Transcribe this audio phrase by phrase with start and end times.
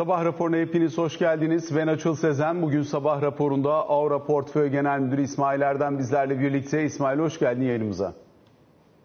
[0.00, 1.76] Sabah raporuna hepiniz hoş geldiniz.
[1.76, 2.62] Ben Açıl Sezen.
[2.62, 6.84] Bugün sabah raporunda Aura Portföy Genel Müdürü İsmail Erdem bizlerle birlikte.
[6.84, 8.14] İsmail hoş geldin yayınımıza.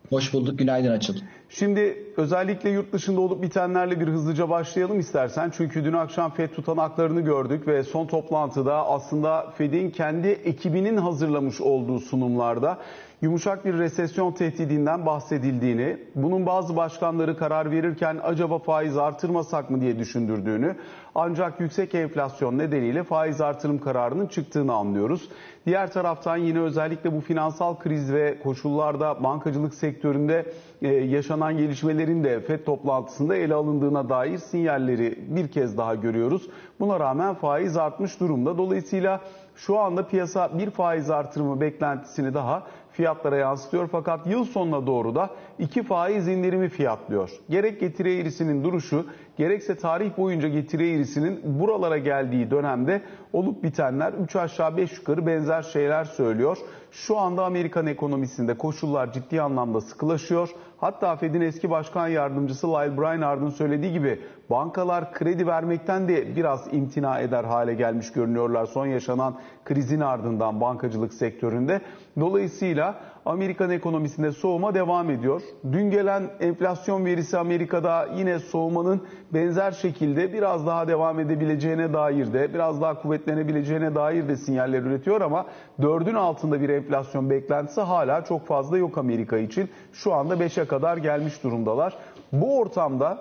[0.09, 0.59] Hoş bulduk.
[0.59, 1.13] Günaydın Açıl.
[1.49, 5.51] Şimdi özellikle yurt dışında olup bitenlerle bir hızlıca başlayalım istersen.
[5.57, 11.99] Çünkü dün akşam FED tutanaklarını gördük ve son toplantıda aslında FED'in kendi ekibinin hazırlamış olduğu
[11.99, 12.77] sunumlarda
[13.25, 19.99] yumuşak bir resesyon tehdidinden bahsedildiğini, bunun bazı başkanları karar verirken acaba faiz artırmasak mı diye
[19.99, 20.75] düşündürdüğünü,
[21.15, 25.29] ancak yüksek enflasyon nedeniyle faiz artırım kararının çıktığını anlıyoruz.
[25.65, 30.45] Diğer taraftan yine özellikle bu finansal kriz ve koşullarda bankacılık sektöründe
[30.81, 36.49] e, yaşanan gelişmelerin de FED toplantısında ele alındığına dair sinyalleri bir kez daha görüyoruz.
[36.79, 38.57] Buna rağmen faiz artmış durumda.
[38.57, 39.21] Dolayısıyla
[39.55, 42.63] şu anda piyasa bir faiz artırımı beklentisini daha
[42.95, 43.87] fiyatlara yansıtıyor.
[43.91, 47.31] Fakat yıl sonuna doğru da iki faiz indirimi fiyatlıyor.
[47.49, 49.05] Gerek getiri eğrisinin duruşu
[49.37, 53.01] gerekse tarih boyunca getiri eğrisinin buralara geldiği dönemde
[53.33, 56.57] olup bitenler 3 aşağı 5 yukarı benzer şeyler söylüyor.
[56.91, 60.49] Şu anda Amerikan ekonomisinde koşullar ciddi anlamda sıkılaşıyor.
[60.77, 64.19] Hatta Fed'in eski başkan yardımcısı Lyle Brainard'ın söylediği gibi
[64.49, 71.13] bankalar kredi vermekten de biraz imtina eder hale gelmiş görünüyorlar son yaşanan krizin ardından bankacılık
[71.13, 71.81] sektöründe.
[72.19, 72.95] Dolayısıyla
[73.25, 75.41] Amerikan ekonomisinde soğuma devam ediyor.
[75.71, 79.01] Dün gelen enflasyon verisi Amerika'da yine soğumanın
[79.33, 85.21] benzer şekilde biraz daha devam edebileceğine dair de biraz daha kuvvetlenebileceğine dair de sinyaller üretiyor
[85.21, 85.45] ama
[85.81, 89.69] dördün altında bir enflasyon beklentisi hala çok fazla yok Amerika için.
[89.93, 91.97] Şu anda 5'e kadar gelmiş durumdalar.
[92.31, 93.19] Bu ortamda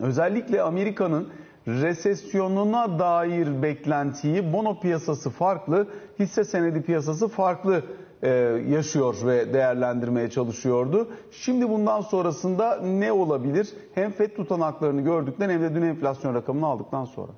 [0.00, 1.28] özellikle Amerika'nın
[1.66, 5.86] resesyonuna dair beklentiyi bono piyasası farklı,
[6.18, 7.82] hisse senedi piyasası farklı
[8.22, 8.28] e,
[8.68, 11.08] yaşıyor ve değerlendirmeye çalışıyordu.
[11.30, 13.68] Şimdi bundan sonrasında ne olabilir?
[13.94, 17.32] Hem FED tutanaklarını gördükten hem de dün enflasyon rakamını aldıktan sonra.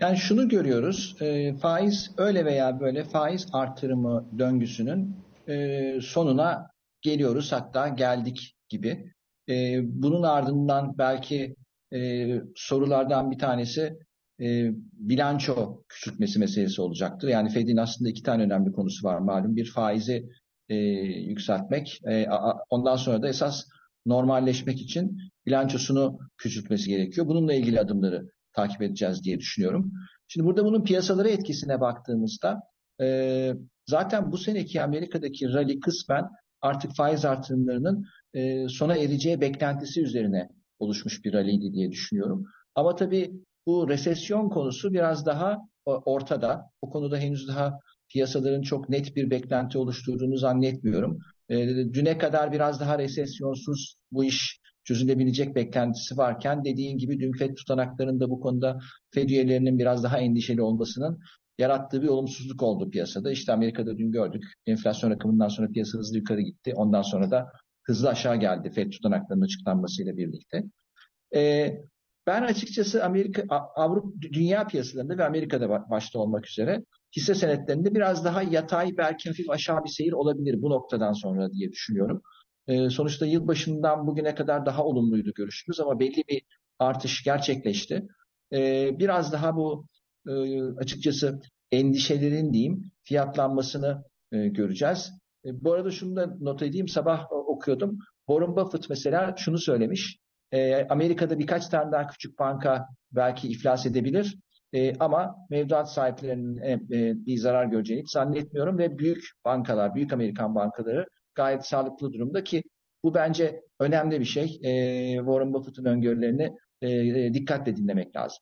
[0.00, 5.16] Yani şunu görüyoruz, e, faiz öyle veya böyle faiz artırımı döngüsünün
[5.48, 6.70] e, sonuna
[7.02, 9.12] geliyoruz hatta geldik gibi.
[9.48, 11.56] E, bunun ardından belki
[11.94, 13.98] e, sorulardan bir tanesi
[14.40, 17.28] e, bilanço küçültmesi meselesi olacaktır.
[17.28, 19.56] Yani Fed'in aslında iki tane önemli konusu var malum.
[19.56, 20.28] Bir faizi
[20.68, 22.26] e, yükseltmek, e,
[22.70, 23.64] ondan sonra da esas
[24.06, 27.26] normalleşmek için bilançosunu küçültmesi gerekiyor.
[27.26, 29.92] Bununla ilgili adımları takip edeceğiz diye düşünüyorum.
[30.28, 32.60] Şimdi burada bunun piyasalara etkisine baktığımızda
[33.00, 33.52] e,
[33.86, 36.24] zaten bu seneki Amerika'daki rally kısmen
[36.60, 40.48] artık faiz artırımlarının e, sona ereceği beklentisi üzerine
[40.78, 42.44] oluşmuş bir rallydi diye düşünüyorum.
[42.74, 43.32] Ama tabii
[43.68, 46.70] bu resesyon konusu biraz daha ortada.
[46.82, 51.18] Bu konuda henüz daha piyasaların çok net bir beklenti oluşturduğunu zannetmiyorum.
[51.48, 57.54] E, düne kadar biraz daha resesyonsuz bu iş çözülebilecek beklentisi varken dediğin gibi dün FED
[57.54, 58.78] tutanaklarında bu konuda
[59.10, 61.18] FED üyelerinin biraz daha endişeli olmasının
[61.58, 63.30] yarattığı bir olumsuzluk oldu piyasada.
[63.30, 64.44] İşte Amerika'da dün gördük.
[64.66, 66.72] Enflasyon rakamından sonra piyasa hızlı yukarı gitti.
[66.76, 67.46] Ondan sonra da
[67.82, 70.62] hızlı aşağı geldi FED tutanaklarının açıklanmasıyla birlikte.
[71.34, 71.72] E,
[72.28, 73.42] ben açıkçası Amerika,
[73.76, 76.84] Avrupa, dünya piyasalarında ve Amerika'da başta olmak üzere
[77.16, 81.72] hisse senetlerinde biraz daha yatay belki hafif aşağı bir seyir olabilir bu noktadan sonra diye
[81.72, 82.22] düşünüyorum.
[82.66, 86.42] Ee, sonuçta yılbaşından bugüne kadar daha olumluydu görüşümüz ama belli bir
[86.78, 88.06] artış gerçekleşti.
[88.52, 89.86] Ee, biraz daha bu
[90.28, 91.40] e, açıkçası
[91.70, 95.10] endişelerin diyeyim fiyatlanmasını e, göreceğiz.
[95.44, 97.98] E, bu arada şunu da not edeyim sabah okuyordum.
[98.26, 100.18] Warren Buffett mesela şunu söylemiş.
[100.52, 104.38] E, Amerika'da birkaç tane daha küçük banka belki iflas edebilir.
[104.72, 106.80] E, ama mevduat sahiplerinin e, e,
[107.26, 112.62] bir zarar göreceğini hiç zannetmiyorum ve büyük bankalar, büyük Amerikan bankaları gayet sağlıklı durumda ki
[113.04, 114.44] bu bence önemli bir şey.
[114.44, 114.72] E,
[115.16, 118.38] Warren Buffett'ın öngörülerini e, e, dikkatle dinlemek lazım.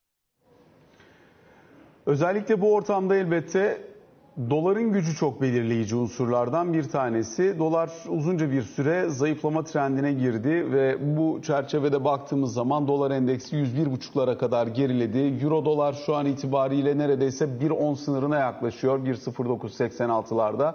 [2.06, 3.80] Özellikle bu ortamda elbette
[4.50, 7.58] Doların gücü çok belirleyici unsurlardan bir tanesi.
[7.58, 14.38] Dolar uzunca bir süre zayıflama trendine girdi ve bu çerçevede baktığımız zaman dolar endeksi 101,5'lara
[14.38, 15.44] kadar geriledi.
[15.44, 20.74] Euro dolar şu an itibariyle neredeyse 1.10 sınırına yaklaşıyor 1.0986'larda.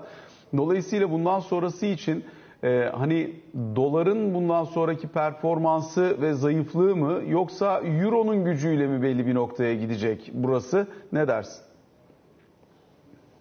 [0.58, 2.26] Dolayısıyla bundan sonrası için
[2.64, 3.36] e, hani
[3.76, 10.32] doların bundan sonraki performansı ve zayıflığı mı yoksa euronun gücüyle mi belli bir noktaya gidecek
[10.34, 11.71] burası ne dersin?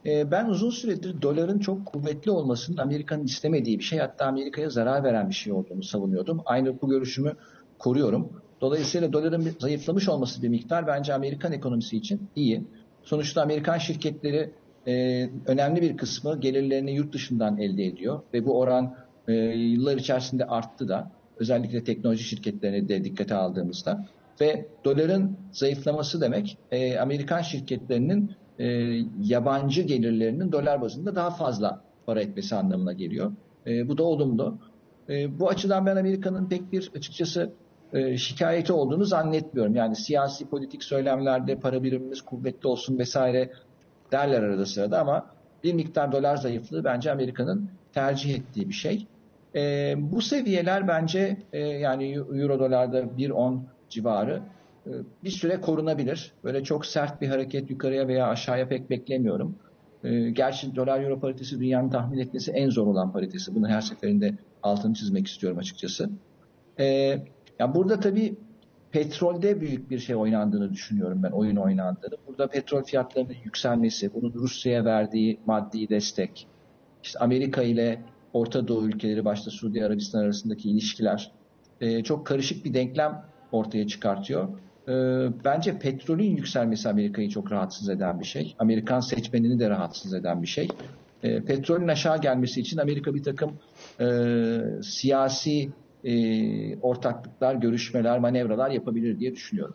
[0.06, 5.04] Ee, ben uzun süredir doların çok kuvvetli olmasının Amerika'nın istemediği bir şey hatta Amerika'ya zarar
[5.04, 6.42] veren bir şey olduğunu savunuyordum.
[6.44, 7.36] Aynı bu görüşümü
[7.78, 8.42] koruyorum.
[8.60, 12.64] Dolayısıyla doların zayıflamış olması bir miktar bence Amerikan ekonomisi için iyi.
[13.02, 14.50] Sonuçta Amerikan şirketleri
[14.86, 18.94] e, önemli bir kısmı gelirlerini yurt dışından elde ediyor ve bu oran
[19.28, 21.10] e, yıllar içerisinde arttı da.
[21.36, 24.06] Özellikle teknoloji şirketlerini de dikkate aldığımızda.
[24.40, 28.66] Ve doların zayıflaması demek e, Amerikan şirketlerinin e,
[29.22, 33.32] yabancı gelirlerinin dolar bazında daha fazla para etmesi anlamına geliyor.
[33.66, 34.58] E, bu da olumlu.
[35.08, 37.52] E, bu açıdan ben Amerika'nın pek bir açıkçası
[37.92, 39.74] e, şikayeti olduğunu zannetmiyorum.
[39.74, 43.50] Yani siyasi politik söylemlerde para birimimiz kuvvetli olsun vesaire
[44.12, 45.26] derler arada sırada ama
[45.64, 49.06] bir miktar dolar zayıflığı bence Amerika'nın tercih ettiği bir şey.
[49.54, 53.58] E, bu seviyeler bence e, yani euro dolarda 1.10
[53.88, 54.42] civarı
[55.24, 56.32] bir süre korunabilir.
[56.44, 59.56] Böyle çok sert bir hareket yukarıya veya aşağıya pek beklemiyorum.
[60.04, 63.54] E, gerçi dolar euro paritesi dünyanın tahmin etmesi en zor olan paritesi.
[63.54, 66.10] Bunu her seferinde altını çizmek istiyorum açıkçası.
[66.78, 66.84] E,
[67.58, 68.34] ya burada tabii
[68.90, 72.14] petrolde büyük bir şey oynandığını düşünüyorum ben, oyun oynandığını.
[72.28, 76.48] Burada petrol fiyatlarının yükselmesi, bunun Rusya'ya verdiği maddi destek,
[77.02, 81.32] işte Amerika ile Orta Doğu ülkeleri başta Suudi Arabistan arasındaki ilişkiler
[81.80, 84.48] e, çok karışık bir denklem ortaya çıkartıyor.
[84.90, 84.94] E,
[85.44, 88.54] bence petrolün yükselmesi Amerika'yı çok rahatsız eden bir şey.
[88.58, 90.68] Amerikan seçmenini de rahatsız eden bir şey.
[91.22, 93.52] E, petrolün aşağı gelmesi için Amerika bir takım
[94.00, 94.06] e,
[94.82, 95.68] siyasi
[96.04, 99.74] e, ortaklıklar, görüşmeler, manevralar yapabilir diye düşünüyorum.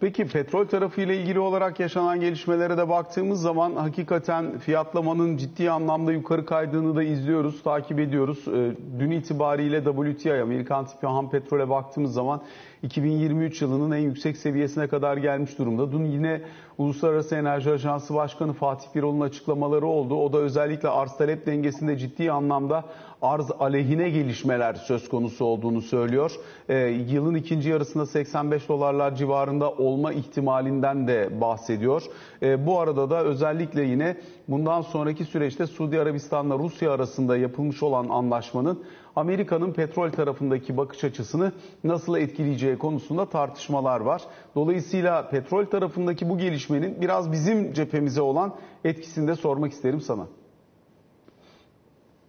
[0.00, 6.12] Peki petrol tarafı ile ilgili olarak yaşanan gelişmelere de baktığımız zaman hakikaten fiyatlamanın ciddi anlamda
[6.12, 8.48] yukarı kaydığını da izliyoruz, takip ediyoruz.
[8.48, 12.42] Ee, dün itibariyle WTI Amerikan tipi ham petrole baktığımız zaman
[12.82, 15.92] 2023 yılının en yüksek seviyesine kadar gelmiş durumda.
[15.92, 16.42] Dün yine
[16.78, 20.14] Uluslararası Enerji Ajansı Başkanı Fatih Birol'un açıklamaları oldu.
[20.14, 22.84] O da özellikle arz talep dengesinde ciddi anlamda
[23.22, 26.32] arz aleyhine gelişmeler söz konusu olduğunu söylüyor.
[26.68, 32.02] Ee, yılın ikinci yarısında 85 dolarlar civarında olma ihtimalinden de bahsediyor.
[32.42, 34.16] Ee, bu arada da özellikle yine
[34.48, 38.84] bundan sonraki süreçte Suudi Arabistan'la Rusya arasında yapılmış olan anlaşmanın
[39.18, 41.52] Amerika'nın petrol tarafındaki bakış açısını
[41.84, 44.22] nasıl etkileyeceği konusunda tartışmalar var.
[44.54, 48.54] Dolayısıyla petrol tarafındaki bu gelişmenin biraz bizim cephemize olan
[48.84, 50.26] etkisini de sormak isterim sana.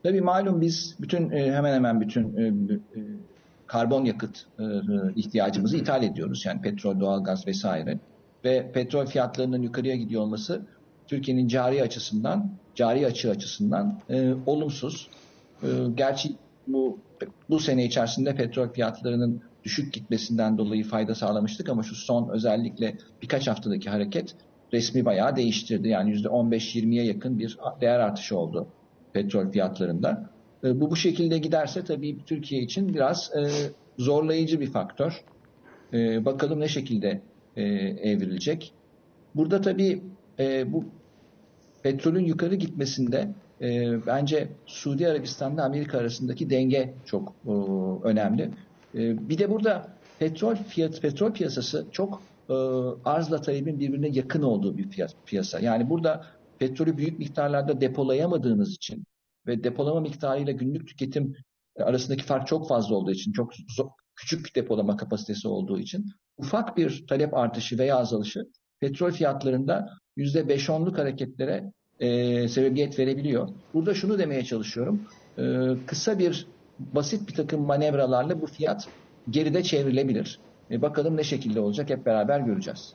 [0.03, 3.01] Tabii malum biz bütün e, hemen hemen bütün e, e,
[3.67, 4.45] karbon yakıt
[5.15, 6.45] ihtiyacımızı ithal ediyoruz.
[6.45, 7.99] Yani petrol, doğalgaz vesaire.
[8.45, 10.65] Ve petrol fiyatlarının yukarıya gidiyor olması
[11.07, 15.09] Türkiye'nin cari açısından, cari açığı açısından e, olumsuz.
[15.63, 16.35] E, gerçi
[16.73, 16.99] bu
[17.49, 23.47] bu sene içerisinde petrol fiyatlarının düşük gitmesinden dolayı fayda sağlamıştık ama şu son özellikle birkaç
[23.47, 24.35] haftadaki hareket
[24.73, 25.87] resmi bayağı değiştirdi.
[25.87, 28.67] Yani %15-20'ye yakın bir değer artışı oldu
[29.13, 30.29] petrol fiyatlarında.
[30.63, 33.49] E, bu bu şekilde giderse tabii Türkiye için biraz e,
[33.97, 35.23] zorlayıcı bir faktör.
[35.93, 37.21] E, bakalım ne şekilde
[37.55, 38.73] evrilecek.
[39.35, 40.03] Burada tabii
[40.65, 40.85] bu
[41.83, 43.29] petrolün yukarı gitmesinde
[43.61, 47.51] e, bence Suudi Arabistan'la Amerika arasındaki denge çok e,
[48.03, 48.51] önemli.
[48.95, 49.87] E, bir de burada
[50.19, 52.53] petrol fiyat petrol piyasası çok e,
[53.05, 55.59] arzla talebin birbirine yakın olduğu bir fiyat, piyasa.
[55.59, 56.25] Yani burada
[56.59, 59.03] petrolü büyük miktarlarda depolayamadığınız için
[59.47, 61.35] ve depolama miktarıyla günlük tüketim
[61.79, 63.51] arasındaki fark çok fazla olduğu için, çok
[64.15, 66.05] küçük depolama kapasitesi olduğu için
[66.37, 68.45] ufak bir talep artışı veya azalışı
[68.79, 73.47] petrol fiyatlarında %5-10'luk hareketlere e, sebebiyet verebiliyor.
[73.73, 75.01] Burada şunu demeye çalışıyorum.
[75.37, 75.43] E,
[75.87, 76.47] kısa bir,
[76.79, 78.87] basit bir takım manevralarla bu fiyat
[79.29, 80.39] geride çevrilebilir.
[80.71, 82.93] E, bakalım ne şekilde olacak hep beraber göreceğiz.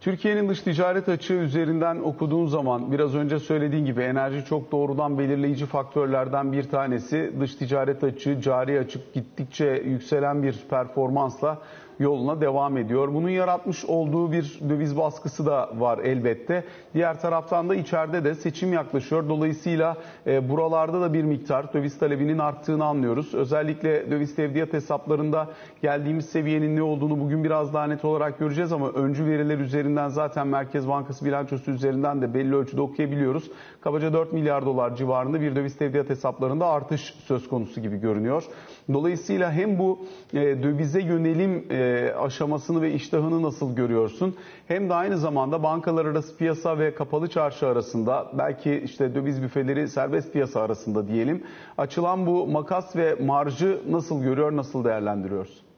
[0.00, 5.66] Türkiye'nin dış ticaret açığı üzerinden okuduğun zaman biraz önce söylediğin gibi enerji çok doğrudan belirleyici
[5.66, 7.32] faktörlerden bir tanesi.
[7.40, 11.58] Dış ticaret açığı, cari açık gittikçe yükselen bir performansla
[12.00, 13.14] yoluna devam ediyor.
[13.14, 16.64] Bunun yaratmış olduğu bir döviz baskısı da var elbette.
[16.94, 19.28] Diğer taraftan da içeride de seçim yaklaşıyor.
[19.28, 23.34] Dolayısıyla e, buralarda da bir miktar döviz talebinin arttığını anlıyoruz.
[23.34, 25.48] Özellikle döviz tevdiat hesaplarında
[25.82, 30.46] geldiğimiz seviyenin ne olduğunu bugün biraz daha net olarak göreceğiz ama öncü veriler üzerinden zaten
[30.46, 33.50] Merkez Bankası bilançosu üzerinden de belli ölçüde okuyabiliyoruz.
[33.80, 38.44] Kabaca 4 milyar dolar civarında bir döviz tevdiat hesaplarında artış söz konusu gibi görünüyor.
[38.92, 39.98] Dolayısıyla hem bu
[40.34, 44.36] e, dövize yönelim e, aşamasını ve iştahını nasıl görüyorsun?
[44.68, 49.88] Hem de aynı zamanda bankalar arası piyasa ve kapalı çarşı arasında belki işte döviz büfeleri
[49.88, 51.42] serbest piyasa arasında diyelim
[51.78, 55.70] açılan bu makas ve marjı nasıl görüyor, nasıl değerlendiriyorsun?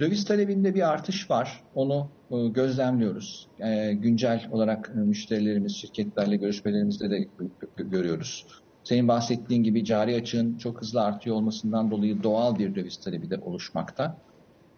[0.00, 1.64] Döviz talebinde bir artış var.
[1.74, 3.48] Onu e, gözlemliyoruz.
[3.58, 7.28] E, güncel olarak müşterilerimiz, şirketlerle görüşmelerimizde de
[7.76, 8.46] görüyoruz.
[8.84, 13.38] Senin bahsettiğin gibi cari açığın çok hızlı artıyor olmasından dolayı doğal bir döviz talebi de
[13.38, 14.16] oluşmakta.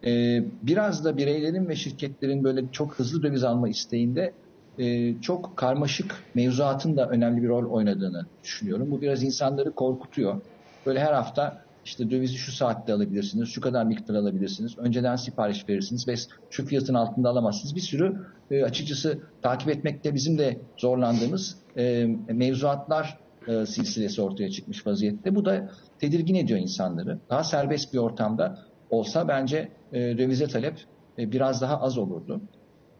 [0.05, 4.33] Ee, biraz da bireylerin ve şirketlerin böyle çok hızlı döviz alma isteğinde
[4.79, 8.91] e, çok karmaşık mevzuatın da önemli bir rol oynadığını düşünüyorum.
[8.91, 10.41] Bu biraz insanları korkutuyor.
[10.85, 16.07] Böyle her hafta işte dövizi şu saatte alabilirsiniz, şu kadar miktar alabilirsiniz, önceden sipariş verirsiniz
[16.07, 16.15] ve
[16.49, 17.75] şu fiyatın altında alamazsınız.
[17.75, 24.87] Bir sürü e, açıkçası takip etmekte bizim de zorlandığımız e, mevzuatlar e, silsilesi ortaya çıkmış
[24.87, 25.35] vaziyette.
[25.35, 27.19] Bu da tedirgin ediyor insanları.
[27.29, 28.59] Daha serbest bir ortamda
[28.89, 30.79] olsa bence e, dövize talep
[31.19, 32.41] e, biraz daha az olurdu.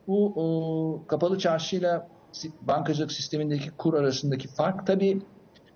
[0.07, 2.07] Bu o, kapalı çarşıyla
[2.61, 5.21] bankacılık sistemindeki kur arasındaki fark tabii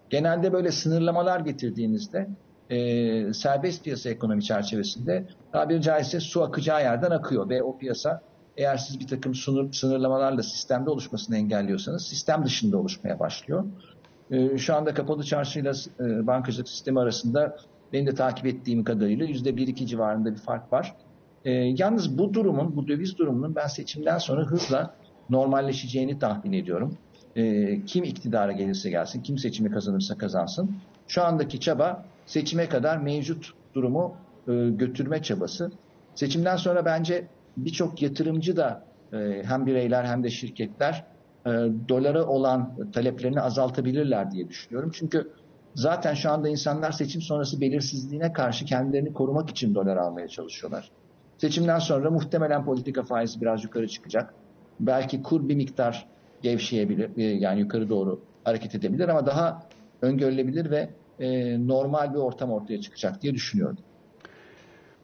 [0.09, 2.29] genelde böyle sınırlamalar getirdiğinizde
[2.69, 8.21] e, serbest piyasa ekonomi çerçevesinde tabiri caizse su akacağı yerden akıyor ve o piyasa
[8.57, 13.65] eğer siz bir takım sınır, sınırlamalarla sistemde oluşmasını engelliyorsanız sistem dışında oluşmaya başlıyor.
[14.31, 17.57] E, şu anda kapalı çarşıyla e, bankacılık sistemi arasında
[17.93, 20.95] benim de takip ettiğim kadarıyla yüzde bir iki civarında bir fark var.
[21.45, 24.95] E, yalnız bu durumun, bu döviz durumunun ben seçimden sonra hızla
[25.29, 26.97] normalleşeceğini tahmin ediyorum.
[27.35, 30.75] E, kim iktidara gelirse gelsin, kim seçimi kazanırsa kazansın.
[31.07, 34.15] Şu andaki çaba seçime kadar mevcut durumu
[34.47, 35.71] e, götürme çabası.
[36.15, 38.83] Seçimden sonra bence birçok yatırımcı da
[39.13, 41.05] e, hem bireyler hem de şirketler
[41.45, 41.49] e,
[41.89, 44.91] dolara olan taleplerini azaltabilirler diye düşünüyorum.
[44.93, 45.33] Çünkü
[45.75, 50.91] zaten şu anda insanlar seçim sonrası belirsizliğine karşı kendilerini korumak için dolar almaya çalışıyorlar.
[51.37, 54.35] Seçimden sonra muhtemelen politika faizi biraz yukarı çıkacak.
[54.79, 56.07] Belki kur bir miktar
[56.41, 59.69] gevşeyebilir, e, yani yukarı doğru hareket edebilir ama daha
[60.01, 63.77] öngörülebilir ve e, normal bir ortam ortaya çıkacak diye düşünüyorum.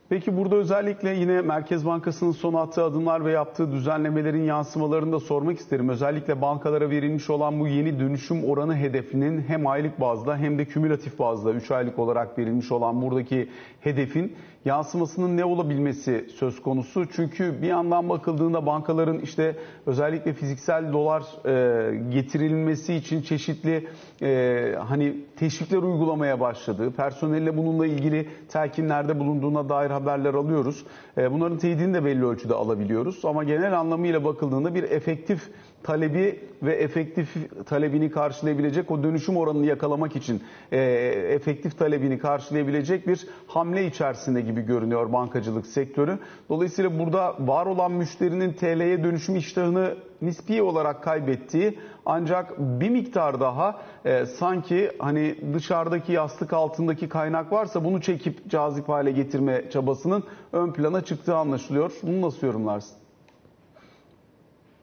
[0.09, 5.59] Peki burada özellikle yine Merkez Bankası'nın son attığı adımlar ve yaptığı düzenlemelerin yansımalarını da sormak
[5.59, 5.89] isterim.
[5.89, 11.19] Özellikle bankalara verilmiş olan bu yeni dönüşüm oranı hedefinin hem aylık bazda hem de kümülatif
[11.19, 13.50] bazda 3 aylık olarak verilmiş olan buradaki
[13.81, 14.35] hedefin
[14.65, 17.05] yansımasının ne olabilmesi söz konusu.
[17.15, 23.88] Çünkü bir yandan bakıldığında bankaların işte özellikle fiziksel dolar e, getirilmesi için çeşitli
[24.21, 30.85] e, hani teşvikler uygulamaya başladığı, personelle bununla ilgili telkinlerde bulunduğuna dair haberler alıyoruz.
[31.17, 33.25] E, bunların teyidini de belli ölçüde alabiliyoruz.
[33.25, 35.49] Ama genel anlamıyla bakıldığında bir efektif
[35.85, 40.81] talebi ve efektif talebini karşılayabilecek o dönüşüm oranını yakalamak için e,
[41.29, 46.19] efektif talebini karşılayabilecek bir hamle içerisinde gibi görünüyor bankacılık sektörü.
[46.49, 53.81] Dolayısıyla burada var olan müşterinin TL'ye dönüşüm iştahını nispi olarak kaybettiği ancak bir miktar daha
[54.05, 60.23] e, sanki hani dışarıdaki yastık altındaki kaynak varsa bunu çekip cazip hale getirme çabasının
[60.53, 61.91] ön plana çıktığı anlaşılıyor.
[62.03, 63.04] Bunu nasıl yorumlarsın?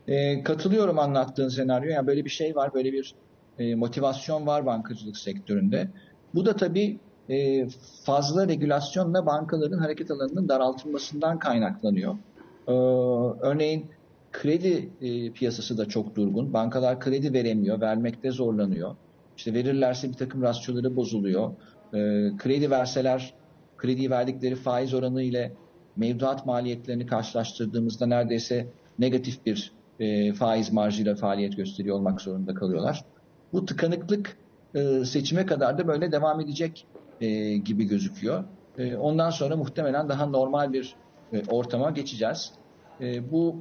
[0.08, 1.90] E, katılıyorum anlattığın senaryo.
[1.90, 3.14] Yani böyle bir şey var, böyle bir
[3.58, 5.88] e, motivasyon var bankacılık sektöründe.
[6.34, 6.98] Bu da tabii
[7.30, 7.68] e,
[8.04, 12.14] fazla regülasyonla bankaların hareket alanının daraltılmasından kaynaklanıyor.
[12.68, 12.72] E,
[13.40, 13.86] örneğin
[14.32, 16.52] kredi e, piyasası da çok durgun.
[16.52, 18.96] Bankalar kredi veremiyor, vermekte zorlanıyor.
[19.36, 21.50] İşte verirlerse bir takım rasyoları bozuluyor.
[21.94, 21.98] E,
[22.38, 23.34] kredi verseler,
[23.76, 25.52] krediyi verdikleri faiz oranı ile
[25.96, 28.66] mevduat maliyetlerini karşılaştırdığımızda neredeyse
[28.98, 33.04] negatif bir e, faiz marjıyla faaliyet gösteriyor olmak zorunda kalıyorlar.
[33.52, 34.36] Bu tıkanıklık
[34.74, 36.86] e, seçime kadar da böyle devam edecek
[37.20, 38.44] e, gibi gözüküyor.
[38.78, 40.94] E, ondan sonra muhtemelen daha normal bir
[41.32, 42.52] e, ortama geçeceğiz.
[43.00, 43.58] E, bu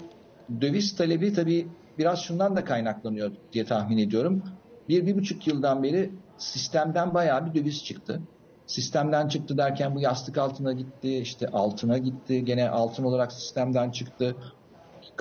[0.61, 1.67] döviz talebi tabii
[1.97, 4.43] biraz şundan da kaynaklanıyor diye tahmin ediyorum.
[4.89, 8.21] Bir, bir buçuk yıldan beri sistemden bayağı bir döviz çıktı.
[8.67, 14.35] Sistemden çıktı derken bu yastık altına gitti, işte altına gitti, gene altın olarak sistemden çıktı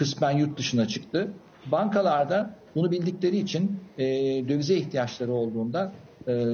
[0.01, 1.33] kısmen yurt dışına çıktı.
[1.67, 4.05] Bankalarda bunu bildikleri için e,
[4.49, 5.93] dövize ihtiyaçları olduğunda
[6.29, 6.47] e,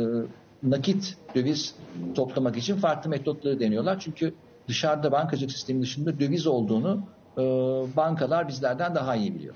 [0.62, 1.74] nakit döviz
[2.14, 3.98] toplamak için farklı metotları deniyorlar.
[4.00, 4.34] Çünkü
[4.68, 7.06] dışarıda bankacılık sistemi dışında döviz olduğunu
[7.38, 7.42] e,
[7.96, 9.54] bankalar bizlerden daha iyi biliyor.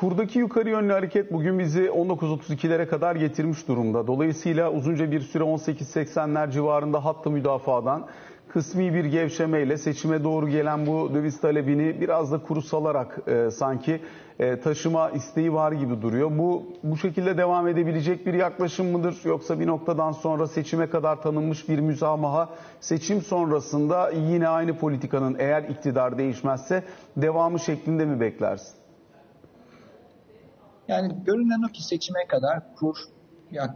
[0.00, 4.06] Kurdaki yukarı yönlü hareket bugün bizi 19.32'lere kadar getirmiş durumda.
[4.06, 8.06] Dolayısıyla uzunca bir süre 18.80'ler civarında hattı müdafadan
[8.48, 14.00] kısmi bir gevşemeyle seçime doğru gelen bu döviz talebini biraz da kuru salarak e, sanki
[14.38, 16.30] e, taşıma isteği var gibi duruyor.
[16.38, 21.68] Bu bu şekilde devam edebilecek bir yaklaşım mıdır yoksa bir noktadan sonra seçime kadar tanınmış
[21.68, 22.48] bir müsamaha
[22.80, 26.84] seçim sonrasında yine aynı politikanın eğer iktidar değişmezse
[27.16, 28.77] devamı şeklinde mi beklersin?
[30.88, 32.96] Yani görünen o ki seçime kadar kur,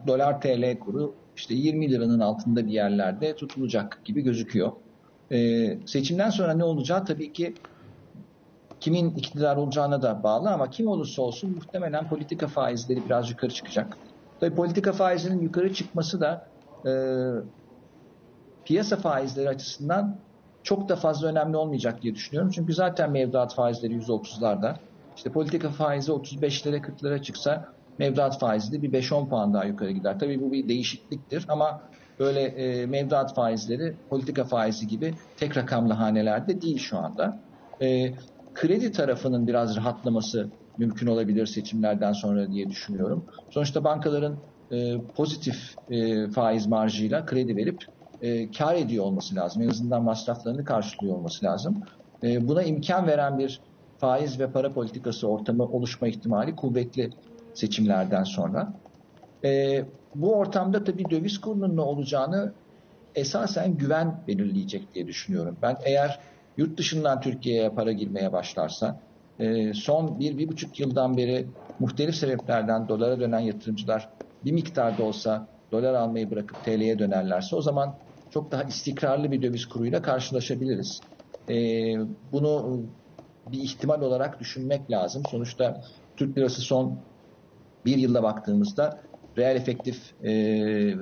[0.06, 4.72] dolar TL kuru işte 20 liranın altında bir yerlerde tutulacak gibi gözüküyor.
[5.32, 7.54] Ee, seçimden sonra ne olacağı tabii ki
[8.80, 13.98] kimin iktidar olacağına da bağlı ama kim olursa olsun muhtemelen politika faizleri biraz yukarı çıkacak.
[14.40, 16.52] Tabii politika faizinin yukarı çıkması da
[16.86, 16.92] e,
[18.64, 20.20] piyasa faizleri açısından
[20.62, 22.50] çok da fazla önemli olmayacak diye düşünüyorum.
[22.54, 24.91] Çünkü zaten mevduat faizleri %30'larda.
[25.16, 30.18] İşte politika faizi 35'lere 40'lara çıksa mevduat faizi de bir 5-10 puan daha yukarı gider.
[30.18, 31.82] Tabii bu bir değişikliktir ama
[32.18, 37.40] böyle e, mevduat faizleri politika faizi gibi tek rakamlı hanelerde değil şu anda.
[37.80, 38.14] E,
[38.54, 43.24] kredi tarafının biraz rahatlaması mümkün olabilir seçimlerden sonra diye düşünüyorum.
[43.50, 44.36] Sonuçta bankaların
[44.70, 47.84] e, pozitif e, faiz marjıyla kredi verip
[48.22, 49.62] e, kar ediyor olması lazım.
[49.62, 51.82] En azından masraflarını karşılıyor olması lazım.
[52.22, 53.60] E, buna imkan veren bir
[54.02, 57.10] faiz ve para politikası ortamı oluşma ihtimali kuvvetli
[57.54, 58.82] seçimlerden sonra.
[59.44, 62.54] E, bu ortamda tabii döviz kurunun ne olacağını
[63.14, 65.58] esasen güven belirleyecek diye düşünüyorum.
[65.62, 66.20] Ben eğer
[66.56, 69.06] yurt dışından Türkiye'ye para girmeye başlarsa
[69.38, 74.10] e, son bir, bir buçuk yıldan beri muhtelif sebeplerden dolara dönen yatırımcılar
[74.44, 77.98] bir miktarda olsa dolar almayı bırakıp TL'ye dönerlerse o zaman
[78.30, 81.04] çok daha istikrarlı bir döviz kuruyla karşılaşabiliriz.
[81.48, 81.54] E,
[82.32, 82.86] bunu
[83.46, 85.22] bir ihtimal olarak düşünmek lazım.
[85.30, 85.84] Sonuçta
[86.16, 86.98] Türk lirası son
[87.86, 89.00] bir yılda baktığımızda
[89.38, 90.94] reel efektif e,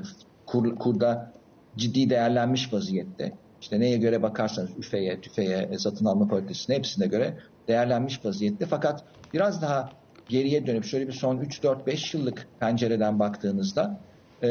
[0.47, 1.32] kur, kurda
[1.76, 3.32] ciddi değerlenmiş vaziyette.
[3.61, 8.66] İşte neye göre bakarsanız üfeye, tüfeye, satın alma politikasına hepsine göre değerlenmiş vaziyette.
[8.66, 9.04] Fakat
[9.35, 9.90] biraz daha
[10.28, 14.00] geriye dönüp şöyle bir son 3-4-5 yıllık pencereden baktığınızda
[14.42, 14.49] e,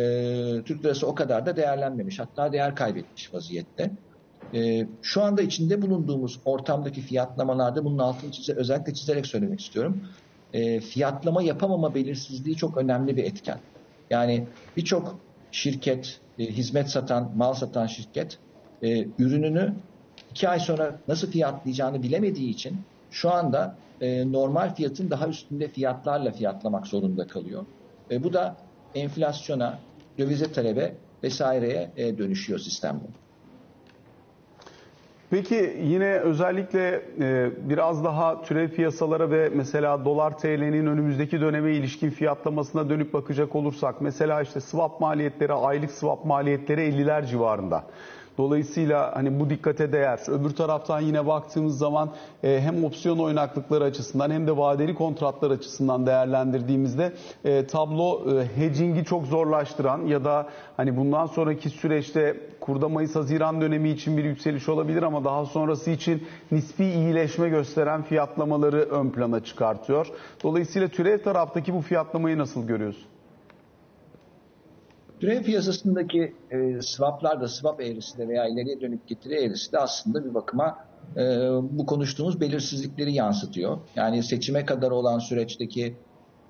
[0.65, 2.19] Türk lirası o kadar da değerlenmemiş.
[2.19, 3.91] Hatta değer kaybetmiş vaziyette.
[4.53, 10.07] E, şu anda içinde bulunduğumuz ortamdaki fiyatlamalarda bunun altını çize, özellikle çizerek söylemek istiyorum.
[10.53, 13.61] E, fiyatlama yapamama belirsizliği çok önemli bir etken.
[14.09, 15.19] Yani birçok
[15.51, 18.39] şirket, e, hizmet satan, mal satan şirket
[18.81, 19.83] e, ürününü
[20.29, 26.31] iki ay sonra nasıl fiyatlayacağını bilemediği için şu anda e, normal fiyatın daha üstünde fiyatlarla
[26.31, 27.65] fiyatlamak zorunda kalıyor.
[28.11, 28.57] E, bu da
[28.93, 33.05] enflasyona, dövize talebe vesaireye e, dönüşüyor sistemde.
[35.31, 42.09] Peki yine özellikle e, biraz daha türev piyasalara ve mesela dolar TL'nin önümüzdeki döneme ilişkin
[42.09, 47.83] fiyatlamasına dönüp bakacak olursak mesela işte swap maliyetleri aylık swap maliyetleri 50'ler civarında.
[48.37, 50.19] Dolayısıyla hani bu dikkate değer.
[50.27, 52.09] Öbür taraftan yine baktığımız zaman
[52.43, 57.13] e, hem opsiyon oynaklıkları açısından hem de vadeli kontratlar açısından değerlendirdiğimizde
[57.45, 58.21] e, tablo
[58.55, 62.37] hedging'i çok zorlaştıran ya da hani bundan sonraki süreçte
[62.69, 68.77] kurda Mayıs-Haziran dönemi için bir yükseliş olabilir ama daha sonrası için nispi iyileşme gösteren fiyatlamaları
[68.77, 70.07] ön plana çıkartıyor.
[70.43, 73.03] Dolayısıyla türev taraftaki bu fiyatlamayı nasıl görüyorsun?
[75.19, 80.25] Türev piyasasındaki e, swaplar da swap eğrisi de veya ileriye dönük getiri eğrisi de aslında
[80.25, 80.77] bir bakıma
[81.15, 81.21] e,
[81.61, 83.77] bu konuştuğumuz belirsizlikleri yansıtıyor.
[83.95, 85.95] Yani seçime kadar olan süreçteki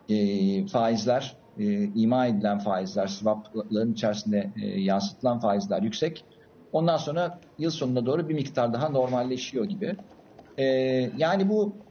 [0.10, 6.26] e, faizler, e, ima edilen faizler, swapların içerisinde e, yansıtılan faizler yüksek.
[6.72, 9.98] Ondan sonra yıl sonuna doğru bir miktar daha normalleşiyor gibi.
[10.58, 10.64] E,
[11.18, 11.86] yani bu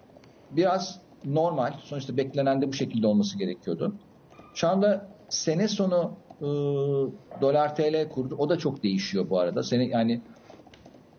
[0.50, 1.72] biraz normal.
[1.82, 4.00] Sonuçta beklenen de bu şekilde olması gerekiyordu.
[4.54, 6.46] Şu anda sene sonu e,
[7.40, 8.36] dolar TL kurdu.
[8.38, 9.62] O da çok değişiyor bu arada.
[9.62, 10.22] Seni yani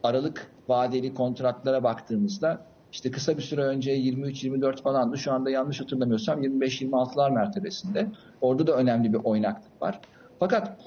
[0.03, 5.17] Aralık vadeli kontratlara baktığımızda işte kısa bir süre önce 23-24 falandı.
[5.17, 8.12] Şu anda yanlış hatırlamıyorsam 25-26'lar mertebesinde.
[8.41, 10.02] Orada da önemli bir oynaklık var.
[10.39, 10.82] Fakat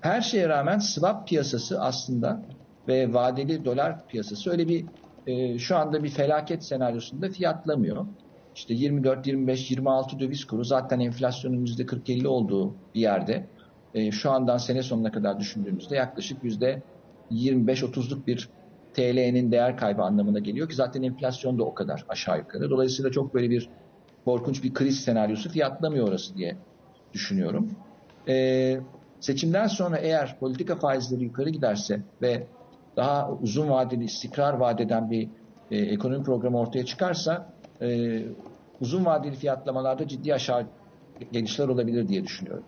[0.00, 2.46] her şeye rağmen swap piyasası aslında
[2.88, 4.86] ve vadeli dolar piyasası öyle bir
[5.26, 8.06] e, şu anda bir felaket senaryosunda fiyatlamıyor.
[8.54, 13.50] İşte 24, 25, 26 döviz kuru zaten enflasyonun %40-50 olduğu bir yerde
[13.94, 16.82] e, şu andan sene sonuna kadar düşündüğümüzde yaklaşık yüzde
[17.30, 18.50] 25-30'luk bir
[18.94, 22.70] TL'nin değer kaybı anlamına geliyor ki zaten enflasyon da o kadar aşağı yukarı.
[22.70, 23.70] Dolayısıyla çok böyle bir
[24.24, 26.58] korkunç bir kriz senaryosu fiyatlamıyor orası diye
[27.12, 27.70] düşünüyorum.
[28.28, 28.80] Ee,
[29.20, 32.48] seçimden sonra eğer politika faizleri yukarı giderse ve
[32.96, 35.30] daha uzun vadeli istikrar vadeden bir
[35.70, 38.20] e, ekonomi programı ortaya çıkarsa e,
[38.80, 40.66] uzun vadeli fiyatlamalarda ciddi aşağı
[41.32, 42.66] gelişler olabilir diye düşünüyorum.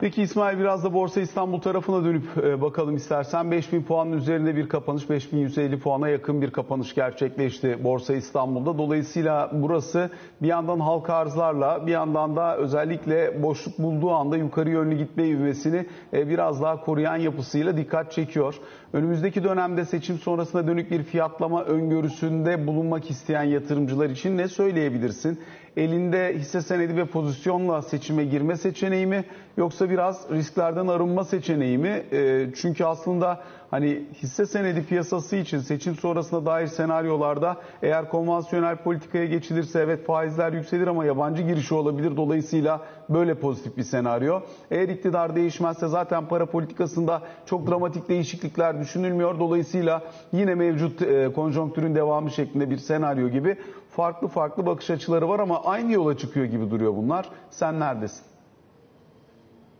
[0.00, 3.50] Peki İsmail biraz da Borsa İstanbul tarafına dönüp e, bakalım istersen.
[3.50, 8.78] 5000 puanın üzerinde bir kapanış, 5150 puana yakın bir kapanış gerçekleşti Borsa İstanbul'da.
[8.78, 10.10] Dolayısıyla burası
[10.42, 15.86] bir yandan halka arzlarla bir yandan da özellikle boşluk bulduğu anda yukarı yönlü gitme ivmesini
[16.12, 18.54] e, biraz daha koruyan yapısıyla dikkat çekiyor.
[18.92, 25.40] Önümüzdeki dönemde seçim sonrasına dönük bir fiyatlama öngörüsünde bulunmak isteyen yatırımcılar için ne söyleyebilirsin?
[25.76, 29.24] Elinde hisse senedi ve pozisyonla seçime girme seçeneği mi
[29.56, 32.02] yoksa biraz risklerden arınma seçeneği mi?
[32.12, 39.26] E, çünkü aslında hani hisse senedi piyasası için seçim sonrasında dair senaryolarda eğer konvansiyonel politikaya
[39.26, 42.16] geçilirse evet faizler yükselir ama yabancı girişi olabilir.
[42.16, 44.40] Dolayısıyla böyle pozitif bir senaryo.
[44.70, 49.38] Eğer iktidar değişmezse zaten para politikasında çok dramatik değişiklikler düşünülmüyor.
[49.38, 50.02] Dolayısıyla
[50.32, 53.56] yine mevcut e, konjonktürün devamı şeklinde bir senaryo gibi
[53.90, 57.28] Farklı farklı bakış açıları var ama aynı yola çıkıyor gibi duruyor bunlar.
[57.50, 58.24] Sen neredesin?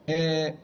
[0.09, 0.55] Ee,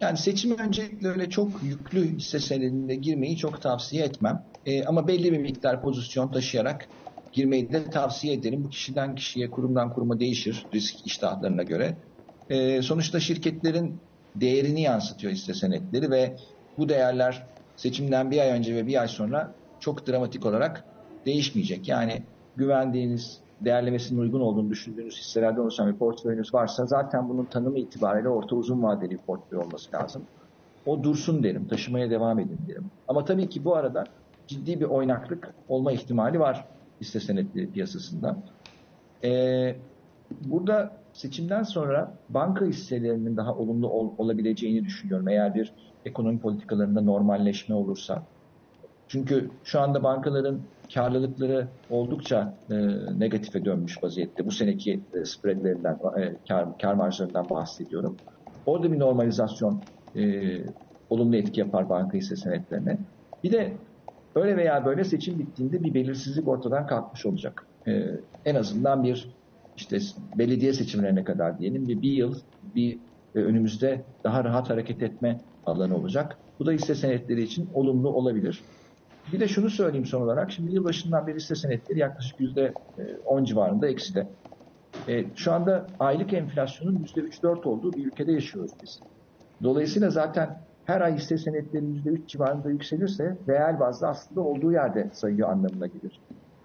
[0.00, 4.44] yani seçim öncelikle öyle çok yüklü hisse senedinde girmeyi çok tavsiye etmem.
[4.66, 6.88] Ee, ama belli bir miktar pozisyon taşıyarak
[7.32, 8.64] girmeyi de tavsiye ederim.
[8.64, 11.96] Bu kişiden kişiye, kurumdan kuruma değişir risk iştahlarına göre.
[12.48, 14.00] Ee, sonuçta şirketlerin
[14.36, 16.36] değerini yansıtıyor hisse senetleri ve
[16.78, 20.93] bu değerler seçimden bir ay önce ve bir ay sonra çok dramatik olarak
[21.26, 21.88] değişmeyecek.
[21.88, 22.22] Yani
[22.56, 28.56] güvendiğiniz, değerlemesinin uygun olduğunu düşündüğünüz hisselerden oluşan bir portföyünüz varsa zaten bunun tanımı itibariyle orta
[28.56, 30.22] uzun vadeli bir portföy olması lazım.
[30.86, 32.90] O dursun derim, taşımaya devam edin derim.
[33.08, 34.04] Ama tabii ki bu arada
[34.46, 36.68] ciddi bir oynaklık olma ihtimali var
[37.00, 38.36] hisse senetleri piyasasında.
[39.24, 39.76] Ee,
[40.30, 45.28] burada seçimden sonra banka hisselerinin daha olumlu ol, olabileceğini düşünüyorum.
[45.28, 48.26] Eğer bir ekonomi politikalarında normalleşme olursa.
[49.14, 52.74] Çünkü şu anda bankaların karlılıkları oldukça e,
[53.18, 54.46] negatife dönmüş vaziyette.
[54.46, 58.20] Bu seneki e, spreadlerinden, e, kar, kar marjlarından bahsediyorum.
[58.66, 60.22] Orada bir normalizasyon e,
[61.08, 62.98] olumlu etki yapar banka hisse senetlerine.
[63.42, 63.78] Bir de
[64.34, 67.68] öyle veya böyle seçim bittiğinde bir belirsizlik ortadan kalkmış olacak.
[67.88, 67.92] E,
[68.44, 69.36] en azından bir
[69.76, 69.98] işte
[70.38, 73.00] belediye seçimlerine kadar diyelim bir, bir yıl bir
[73.34, 76.38] e, önümüzde daha rahat hareket etme alanı olacak.
[76.58, 78.64] Bu da hisse senetleri için olumlu olabilir.
[79.32, 80.52] Bir de şunu söyleyeyim son olarak.
[80.52, 84.28] Şimdi yılbaşından beri hisse senetleri yaklaşık %10 civarında ekside.
[85.08, 89.00] E, şu anda aylık enflasyonun %3-4 olduğu bir ülkede yaşıyoruz biz.
[89.62, 95.48] Dolayısıyla zaten her ay hisse senetleri %3 civarında yükselirse reel bazda aslında olduğu yerde sayıyor
[95.48, 96.20] anlamına gelir.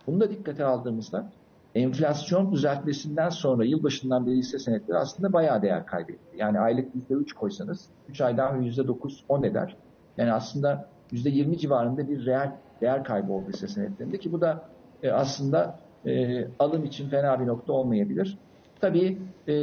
[0.07, 1.33] Bunu da dikkate aldığımızda
[1.75, 6.37] enflasyon düzeltmesinden sonra yılbaşından beri hisse senetleri aslında bayağı değer kaybetti.
[6.37, 9.77] Yani aylık %3 koysanız 3 aydan %9-10 eder.
[10.17, 14.63] Yani aslında %20 civarında bir reel değer kaybı oldu hisse senetlerinde ki bu da
[15.03, 18.37] e, aslında e, alım için fena bir nokta olmayabilir.
[18.81, 19.17] Tabii
[19.47, 19.53] e,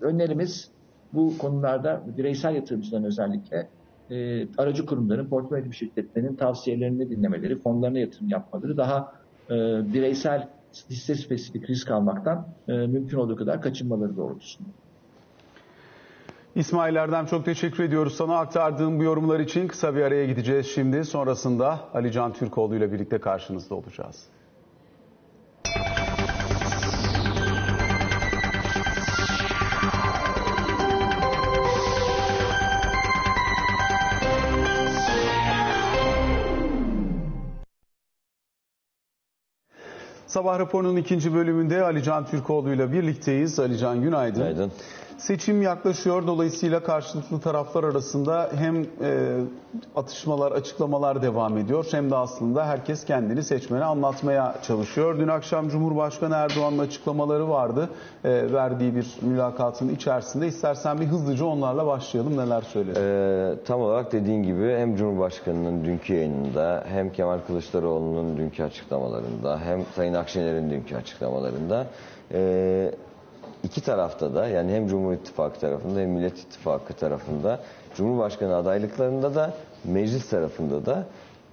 [0.00, 0.70] önerimiz
[1.12, 3.68] bu konularda bireysel yatırımcıların özellikle
[4.10, 9.12] e, aracı kurumların, portföy şirketlerinin tavsiyelerini dinlemeleri, fonlarına yatırım yapmaları daha
[9.50, 9.54] e,
[9.92, 10.48] bireysel
[10.90, 14.68] hisse spesifik risk almaktan e, mümkün olduğu kadar kaçınmaları doğrultusunda.
[16.54, 19.68] İsmail Erdem çok teşekkür ediyoruz sana aktardığım bu yorumlar için.
[19.68, 21.04] Kısa bir araya gideceğiz şimdi.
[21.04, 24.26] Sonrasında Ali Can Türkoğlu ile birlikte karşınızda olacağız.
[40.26, 43.58] Sabah raporunun ikinci bölümünde Ali Can Türkoğlu ile birlikteyiz.
[43.58, 44.38] Ali Can günaydın.
[44.42, 44.72] Günaydın.
[45.18, 46.26] Seçim yaklaşıyor.
[46.26, 48.86] Dolayısıyla karşılıklı taraflar arasında hem e,
[49.96, 51.86] atışmalar, açıklamalar devam ediyor.
[51.90, 55.18] Hem de aslında herkes kendini seçmene anlatmaya çalışıyor.
[55.18, 57.90] Dün akşam Cumhurbaşkanı Erdoğan'ın açıklamaları vardı.
[58.24, 60.46] E, verdiği bir mülakatın içerisinde.
[60.46, 62.36] İstersen bir hızlıca onlarla başlayalım.
[62.36, 62.98] Neler söyledi?
[63.02, 69.84] Ee, tam olarak dediğin gibi hem Cumhurbaşkanı'nın dünkü yayınında hem Kemal Kılıçdaroğlu'nun dünkü açıklamalarında hem
[69.96, 71.86] Sayın Akşener'in dünkü açıklamalarında
[72.32, 72.90] e,
[73.64, 77.60] iki tarafta da yani hem Cumhur İttifakı tarafında hem Millet İttifakı tarafında
[77.96, 81.06] Cumhurbaşkanı adaylıklarında da meclis tarafında da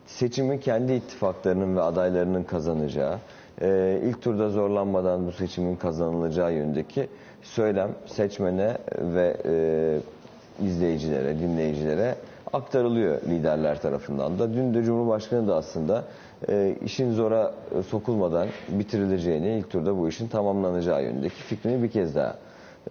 [0.05, 3.17] seçimi kendi ittifaklarının ve adaylarının kazanacağı,
[3.61, 7.07] e, ilk turda zorlanmadan bu seçimin kazanılacağı yönündeki
[7.41, 12.15] söylem seçmene ve e, izleyicilere, dinleyicilere
[12.53, 14.53] aktarılıyor liderler tarafından da.
[14.53, 16.03] Dün de Cumhurbaşkanı da aslında
[16.49, 22.15] e, işin zora e, sokulmadan bitirileceğini, ilk turda bu işin tamamlanacağı yönündeki fikrini bir kez
[22.15, 22.37] daha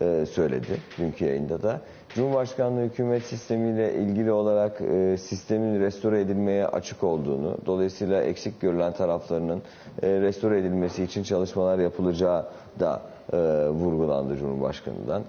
[0.00, 0.66] e, söyledi
[0.98, 1.80] dünkü yayında da.
[2.14, 9.62] Cumhurbaşkanlığı hükümet sistemiyle ilgili olarak e, sistemin restore edilmeye açık olduğunu, dolayısıyla eksik görülen taraflarının
[10.02, 12.46] e, restore edilmesi için çalışmalar yapılacağı
[12.80, 13.36] da e,
[13.68, 15.22] vurgulandı Cumhurbaşkanı'ndan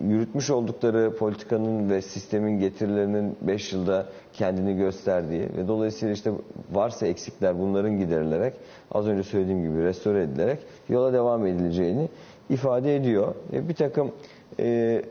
[0.00, 6.32] yürütmüş oldukları politikanın ve sistemin getirilerinin 5 yılda kendini gösterdiği ve dolayısıyla işte
[6.72, 8.54] varsa eksikler bunların giderilerek
[8.92, 12.08] az önce söylediğim gibi restore edilerek yola devam edileceğini
[12.50, 13.34] ifade ediyor.
[13.52, 14.12] E, bir takım
[14.60, 15.02] e,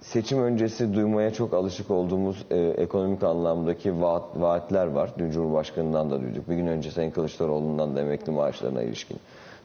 [0.00, 5.10] seçim öncesi duymaya çok alışık olduğumuz e, ekonomik anlamdaki vaat, vaatler var.
[5.18, 6.48] Dün Cumhurbaşkanı'ndan da duyduk.
[6.48, 9.18] Bir gün önce Sayın Kılıçdaroğlu'ndan da emekli maaşlarına ilişkin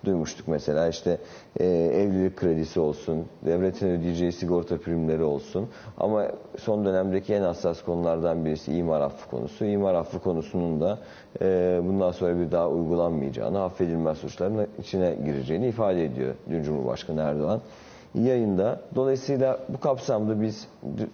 [0.06, 1.18] duymuştuk mesela işte
[1.60, 5.68] e, evlilik kredisi olsun, devletin ödeyeceği sigorta primleri olsun.
[5.98, 6.26] Ama
[6.58, 9.66] son dönemdeki en hassas konulardan birisi imar affı konusu.
[9.66, 11.00] İmar affı konusunun da
[11.42, 17.62] e, bundan sonra bir daha uygulanmayacağını, affedilmez suçların içine gireceğini ifade ediyor dün Cumhurbaşkanı Erdoğan.
[18.16, 18.82] yayında.
[18.96, 20.68] Dolayısıyla bu kapsamda biz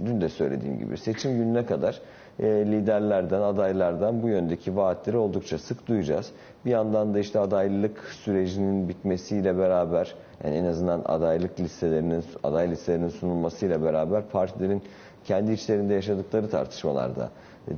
[0.05, 2.01] dün de söylediğim gibi seçim gününe kadar
[2.39, 6.31] liderlerden, adaylardan bu yöndeki vaatleri oldukça sık duyacağız.
[6.65, 13.09] Bir yandan da işte adaylık sürecinin bitmesiyle beraber yani en azından adaylık listelerinin aday listelerinin
[13.09, 14.81] sunulmasıyla beraber partilerin
[15.23, 17.29] kendi içlerinde yaşadıkları tartışmalarda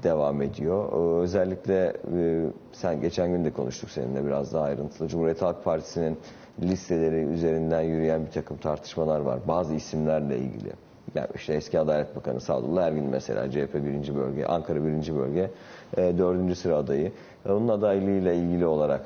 [0.04, 0.92] devam ediyor.
[0.94, 5.08] Ee, Özellikle e, sen geçen gün de konuştuk seninle biraz daha ayrıntılı.
[5.08, 6.18] Cumhuriyet Halk Partisi'nin
[6.62, 9.40] listeleri üzerinden yürüyen bir takım tartışmalar var.
[9.48, 10.85] Bazı isimlerle ilgili.
[11.16, 14.16] Yani işte eski Adalet Bakanı Sadullah Ergin mesela CHP 1.
[14.16, 15.16] bölge, Ankara 1.
[15.16, 15.52] bölge
[15.98, 16.58] 4.
[16.58, 17.12] sıra adayı.
[17.46, 19.02] E, Onun adaylığıyla ilgili olarak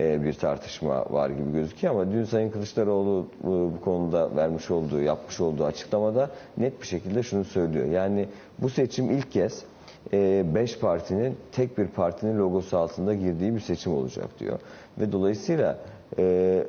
[0.00, 5.00] e, bir tartışma var gibi gözüküyor ama dün Sayın Kılıçdaroğlu bu, bu konuda vermiş olduğu,
[5.00, 7.86] yapmış olduğu açıklamada net bir şekilde şunu söylüyor.
[7.86, 9.64] Yani bu seçim ilk kez
[10.12, 14.58] 5 partinin tek bir partinin logosu altında girdiği bir seçim olacak diyor.
[15.00, 15.78] Ve dolayısıyla
[16.18, 16.66] e,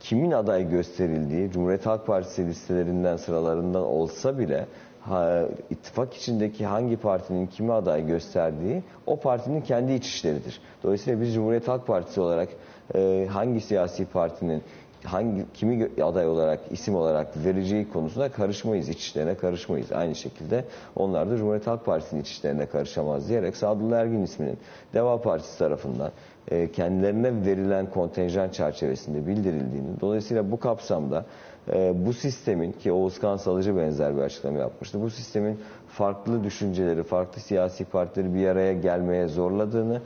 [0.00, 4.66] kimin aday gösterildiği Cumhuriyet Halk Partisi listelerinden sıralarından olsa bile
[5.00, 10.60] ha, ittifak içindeki hangi partinin kimi aday gösterdiği o partinin kendi iç işleridir.
[10.82, 12.48] Dolayısıyla biz Cumhuriyet Halk Partisi olarak
[12.94, 14.62] e, hangi siyasi partinin
[15.04, 19.92] hangi kimi aday olarak isim olarak vereceği konusunda karışmayız, iç işlerine karışmayız.
[19.92, 20.64] Aynı şekilde
[20.96, 24.58] onlar da Cumhuriyet Halk Partisi'nin iç işlerine karışamaz diyerek Sadullah Ergin isminin
[24.94, 26.10] Deva Partisi tarafından
[26.72, 31.24] kendilerine verilen kontenjan çerçevesinde bildirildiğini, dolayısıyla bu kapsamda
[31.72, 35.00] e, bu sistemin ki Oğuzkan Salıcı benzer bir açıklama yapmıştı.
[35.02, 40.00] Bu sistemin farklı düşünceleri, farklı siyasi partileri bir araya gelmeye zorladığını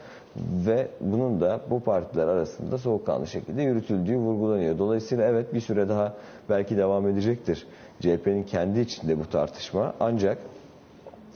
[0.67, 4.79] ve bunun da bu partiler arasında soğukkanlı şekilde yürütüldüğü vurgulanıyor.
[4.79, 6.15] Dolayısıyla evet bir süre daha
[6.49, 7.67] belki devam edecektir.
[8.01, 10.39] CHP'nin kendi içinde bu tartışma ancak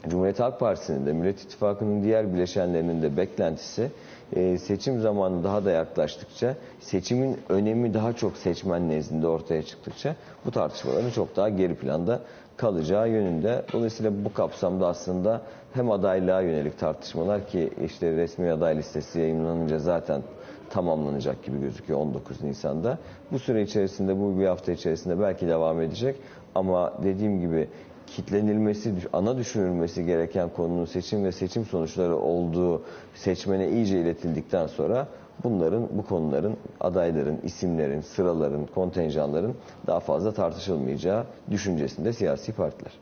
[0.08, 3.90] Cumhuriyet Halk Partisi'nin de Millet İttifakı'nın diğer bileşenlerinin de beklentisi
[4.36, 10.50] e, seçim zamanı daha da yaklaştıkça seçimin önemi daha çok seçmen nezdinde ortaya çıktıkça bu
[10.50, 12.20] tartışmaların çok daha geri planda
[12.56, 13.64] kalacağı yönünde.
[13.72, 20.22] Dolayısıyla bu kapsamda aslında hem adaylığa yönelik tartışmalar ki işte resmi aday listesi yayınlanınca zaten
[20.70, 22.98] tamamlanacak gibi gözüküyor 19 Nisan'da.
[23.32, 26.16] Bu süre içerisinde bu bir hafta içerisinde belki devam edecek
[26.54, 27.68] ama dediğim gibi
[28.16, 32.82] kitlenilmesi, ana düşünülmesi gereken konunun seçim ve seçim sonuçları olduğu
[33.14, 35.08] seçmene iyice iletildikten sonra
[35.44, 39.54] bunların, bu konuların, adayların, isimlerin, sıraların, kontenjanların
[39.86, 42.92] daha fazla tartışılmayacağı düşüncesinde siyasi partiler.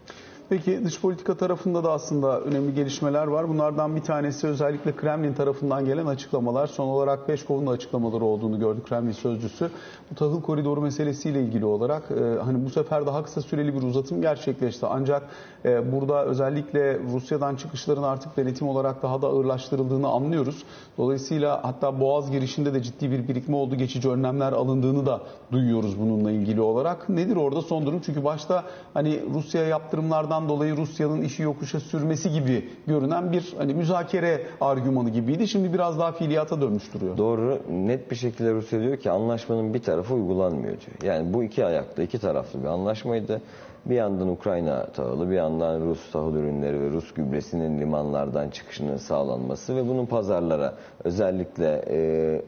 [0.48, 3.48] Peki dış politika tarafında da aslında önemli gelişmeler var.
[3.48, 6.66] Bunlardan bir tanesi özellikle Kremlin tarafından gelen açıklamalar.
[6.66, 9.70] Son olarak Peşkov'un da açıklamaları olduğunu gördük Kremlin sözcüsü.
[10.10, 14.20] Bu tahıl koridoru meselesiyle ilgili olarak e, hani bu sefer daha kısa süreli bir uzatım
[14.20, 14.86] gerçekleşti.
[14.86, 15.22] Ancak
[15.64, 20.64] e, burada özellikle Rusya'dan çıkışların artık denetim olarak daha da ağırlaştırıldığını anlıyoruz.
[20.98, 23.74] Dolayısıyla hatta Boğaz girişinde de ciddi bir birikme oldu.
[23.74, 25.20] Geçici önlemler alındığını da
[25.52, 27.08] duyuyoruz bununla ilgili olarak.
[27.08, 28.00] Nedir orada son durum?
[28.06, 34.42] Çünkü başta hani Rusya'ya yaptırımlardan dolayı Rusya'nın işi yokuşa sürmesi gibi görünen bir hani müzakere
[34.60, 35.48] argümanı gibiydi.
[35.48, 37.16] Şimdi biraz daha fiiliyata dönmüş duruyor.
[37.16, 41.14] Doğru, net bir şekilde Rusya diyor ki anlaşmanın bir tarafı uygulanmıyor diyor.
[41.14, 43.40] Yani bu iki ayakta, iki taraflı bir anlaşmaydı.
[43.86, 49.76] Bir yandan Ukrayna tahılı, bir yandan Rus tahıl ürünleri ve Rus gübresinin limanlardan çıkışının sağlanması
[49.76, 52.42] ve bunun pazarlara özellikle e,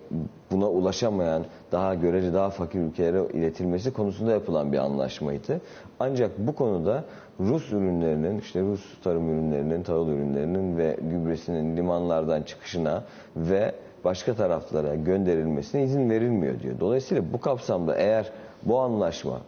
[0.51, 5.61] buna ulaşamayan daha görece daha fakir ülkelere iletilmesi konusunda yapılan bir anlaşmaydı.
[6.01, 7.05] Ancak bu konuda
[7.41, 13.05] Rus ürünlerinin, işte Rus tarım ürünlerinin, tahıl ürünlerinin ve gübresinin limanlardan çıkışına
[13.37, 16.81] ve başka taraflara gönderilmesine izin verilmiyor diyor.
[16.81, 18.31] Dolayısıyla bu kapsamda eğer
[18.63, 19.41] bu anlaşma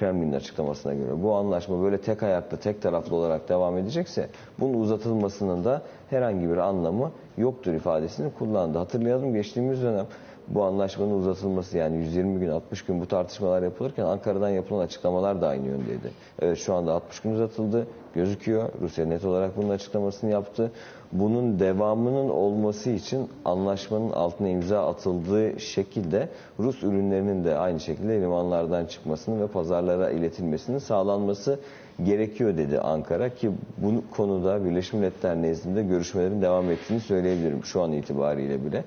[0.00, 4.28] Kremlin'in açıklamasına göre bu anlaşma böyle tek ayaklı, tek taraflı olarak devam edecekse
[4.60, 8.78] bunun uzatılmasının da herhangi bir anlamı yoktur ifadesini kullandı.
[8.78, 10.06] Hatırlayalım geçtiğimiz dönem
[10.50, 15.48] bu anlaşmanın uzatılması yani 120 gün 60 gün bu tartışmalar yapılırken Ankara'dan yapılan açıklamalar da
[15.48, 16.10] aynı yöndeydi.
[16.42, 18.68] Evet şu anda 60 gün uzatıldı gözüküyor.
[18.80, 20.72] Rusya net olarak bunun açıklamasını yaptı.
[21.12, 28.86] Bunun devamının olması için anlaşmanın altına imza atıldığı şekilde Rus ürünlerinin de aynı şekilde limanlardan
[28.86, 31.58] çıkmasını ve pazarlara iletilmesinin sağlanması
[32.04, 37.92] gerekiyor dedi Ankara ki bu konuda Birleşmiş Milletler nezdinde görüşmelerin devam ettiğini söyleyebilirim şu an
[37.92, 38.84] itibariyle bile.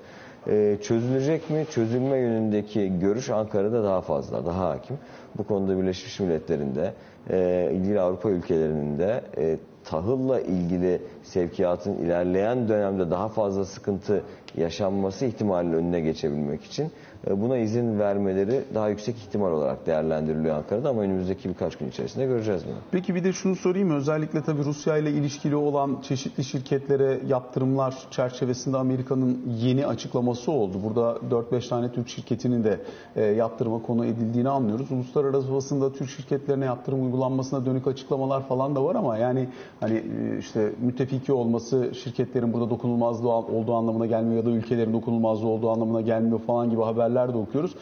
[0.47, 1.65] Ee, çözülecek mi?
[1.71, 4.97] Çözülme yönündeki görüş Ankara'da daha fazla, daha hakim.
[5.37, 6.93] Bu konuda Birleşmiş Milletler'in de
[7.29, 14.23] e, ilgili Avrupa ülkelerinin de e, tahılla ilgili sevkiyatın ilerleyen dönemde daha fazla sıkıntı
[14.57, 16.91] yaşanması ihtimalinin önüne geçebilmek için
[17.31, 22.63] buna izin vermeleri daha yüksek ihtimal olarak değerlendiriliyor Ankara'da ama önümüzdeki birkaç gün içerisinde göreceğiz
[22.65, 22.75] bunu.
[22.91, 28.77] Peki bir de şunu sorayım özellikle tabii Rusya ile ilişkili olan çeşitli şirketlere yaptırımlar çerçevesinde
[28.77, 30.77] Amerika'nın yeni açıklaması oldu.
[30.83, 31.17] Burada
[31.51, 32.79] 4-5 tane Türk şirketinin de
[33.15, 34.91] e, yaptırıma konu edildiğini anlıyoruz.
[34.91, 40.37] Uluslararası basında Türk şirketlerine yaptırım uygulanmasına dönük açıklamalar falan da var ama yani hani e,
[40.39, 46.01] işte müttefiki olması şirketlerin burada dokunulmazlığı olduğu anlamına gelmiyor ya da ülkelerin dokunulmazlığı olduğu anlamına
[46.01, 47.75] gelmiyor falan gibi haberler de okuyoruz.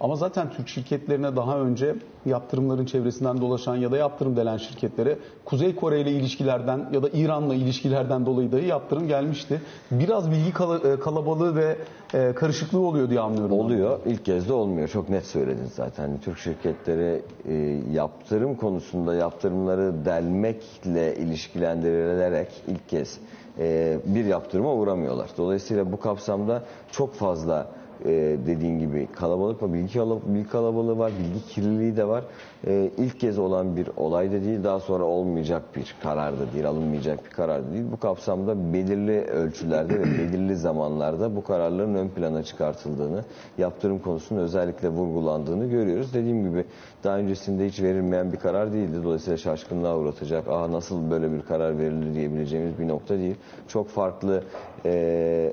[0.00, 1.94] Ama zaten Türk şirketlerine daha önce
[2.26, 7.54] yaptırımların çevresinden dolaşan ya da yaptırım delen şirketlere Kuzey Kore ile ilişkilerden ya da İran'la
[7.54, 9.62] ilişkilerden dolayı dahi yaptırım gelmişti.
[9.90, 11.76] Biraz bilgi e, kalabalığı ve
[12.14, 13.58] e, karışıklığı oluyor diye anlıyorum.
[13.58, 13.98] Oluyor.
[14.06, 14.88] İlk kez de olmuyor.
[14.88, 16.20] Çok net söyledin zaten.
[16.24, 17.54] Türk şirketleri e,
[17.92, 23.18] yaptırım konusunda yaptırımları delmekle ilişkilendirilerek ilk kez
[24.04, 25.30] bir yaptırıma uğramıyorlar.
[25.38, 27.66] Dolayısıyla bu kapsamda çok fazla
[28.04, 32.24] e, dediğin gibi kalabalık var, bilgi, bilgi kalabalığı var, bilgi kirliliği de var.
[32.66, 36.68] E, ilk kez olan bir olay da değil, daha sonra olmayacak bir karar da değil,
[36.68, 37.84] alınmayacak bir karar da değil.
[37.92, 43.24] Bu kapsamda belirli ölçülerde ve belirli zamanlarda bu kararların ön plana çıkartıldığını,
[43.58, 46.14] yaptırım konusunda özellikle vurgulandığını görüyoruz.
[46.14, 46.64] Dediğim gibi
[47.04, 49.04] daha öncesinde hiç verilmeyen bir karar değildi.
[49.04, 53.36] Dolayısıyla şaşkınlığa uğratacak, Aa, nasıl böyle bir karar verilir diyebileceğimiz bir nokta değil.
[53.68, 54.42] Çok farklı
[54.84, 55.52] e,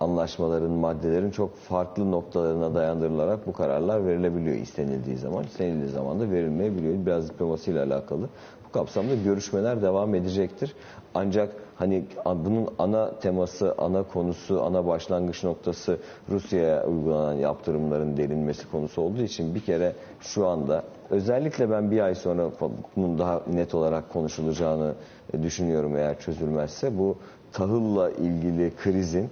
[0.00, 5.44] anlaşmaların, maddelerin çok farklı noktalarına dayandırılarak bu kararlar verilebiliyor istenildiği zaman.
[5.44, 7.06] İstenildiği zaman da verilmeyebiliyor.
[7.06, 8.28] Biraz diplomasiyle alakalı.
[8.68, 10.74] Bu kapsamda görüşmeler devam edecektir.
[11.14, 15.98] Ancak hani bunun ana teması, ana konusu, ana başlangıç noktası
[16.30, 22.14] Rusya'ya uygulanan yaptırımların delinmesi konusu olduğu için bir kere şu anda özellikle ben bir ay
[22.14, 22.50] sonra
[22.96, 24.94] bunun daha net olarak konuşulacağını
[25.42, 27.16] düşünüyorum eğer çözülmezse bu
[27.52, 29.30] tahılla ilgili krizin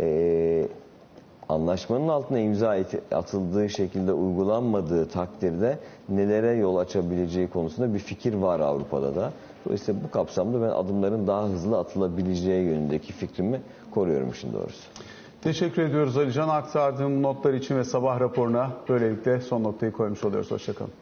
[0.00, 0.68] e,
[1.48, 2.76] anlaşmanın altına imza
[3.12, 9.32] atıldığı şekilde uygulanmadığı takdirde nelere yol açabileceği konusunda bir fikir var Avrupa'da da.
[9.66, 14.82] Dolayısıyla bu kapsamda ben adımların daha hızlı atılabileceği yönündeki fikrimi koruyorum işin doğrusu.
[15.42, 20.50] Teşekkür ediyoruz Ali Can aktardığım notlar için ve sabah raporuna böylelikle son noktayı koymuş oluyoruz.
[20.50, 20.92] Hoşçakalın.